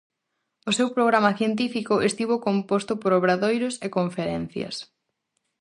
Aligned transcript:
O 0.69 0.71
seu 0.77 0.87
programa 0.95 1.31
científico 1.39 1.95
estivo 2.09 2.35
composto 2.47 2.93
por 3.01 3.11
obradoiros 3.19 3.73
e 3.85 3.87
conferencias. 3.97 4.75